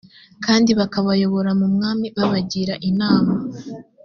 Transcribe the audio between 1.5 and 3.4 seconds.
j mu mwami babagira inama